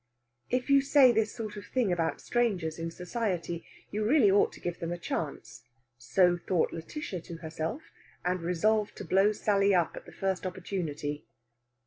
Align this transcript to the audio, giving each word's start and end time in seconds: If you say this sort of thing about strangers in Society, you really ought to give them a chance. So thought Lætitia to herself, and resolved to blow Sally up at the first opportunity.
If 0.49 0.67
you 0.71 0.81
say 0.81 1.11
this 1.11 1.31
sort 1.31 1.57
of 1.57 1.67
thing 1.67 1.91
about 1.91 2.21
strangers 2.21 2.79
in 2.79 2.89
Society, 2.89 3.63
you 3.91 4.03
really 4.03 4.31
ought 4.31 4.51
to 4.53 4.59
give 4.59 4.79
them 4.79 4.91
a 4.91 4.97
chance. 4.97 5.61
So 5.99 6.37
thought 6.39 6.71
Lætitia 6.71 7.23
to 7.25 7.37
herself, 7.37 7.83
and 8.25 8.41
resolved 8.41 8.95
to 8.95 9.05
blow 9.05 9.31
Sally 9.31 9.75
up 9.75 9.95
at 9.95 10.07
the 10.07 10.11
first 10.11 10.47
opportunity. 10.47 11.27